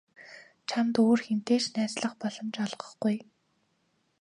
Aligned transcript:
Чамд 0.69 0.93
өөр 1.05 1.19
хэнтэй 1.27 1.59
ч 1.63 1.65
найзлах 1.75 2.13
боломж 2.21 2.55
олгохгүй. 2.65 3.15